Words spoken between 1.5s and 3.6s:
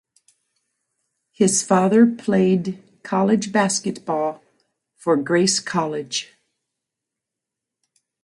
father played college